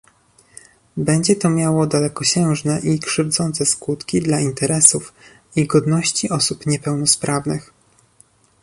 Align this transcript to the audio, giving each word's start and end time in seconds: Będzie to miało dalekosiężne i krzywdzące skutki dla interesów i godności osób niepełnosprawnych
Będzie 0.97 1.35
to 1.35 1.49
miało 1.49 1.87
dalekosiężne 1.87 2.79
i 2.79 2.99
krzywdzące 2.99 3.65
skutki 3.65 4.21
dla 4.21 4.39
interesów 4.39 5.13
i 5.55 5.67
godności 5.67 6.29
osób 6.29 6.65
niepełnosprawnych 6.65 7.73